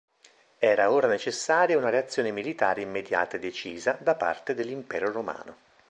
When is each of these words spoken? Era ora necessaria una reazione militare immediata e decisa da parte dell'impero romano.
Era 0.57 0.89
ora 0.91 1.05
necessaria 1.07 1.77
una 1.77 1.91
reazione 1.91 2.31
militare 2.31 2.81
immediata 2.81 3.35
e 3.37 3.39
decisa 3.39 3.95
da 4.01 4.15
parte 4.15 4.55
dell'impero 4.55 5.11
romano. 5.11 5.55